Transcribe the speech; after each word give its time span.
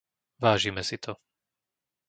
Vážime 0.43 0.81
si 0.89 0.97
to. 1.03 1.13